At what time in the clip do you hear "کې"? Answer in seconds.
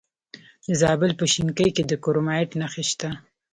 1.75-1.83